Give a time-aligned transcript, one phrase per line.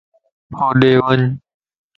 [0.57, 1.19] ھوڏي وڃ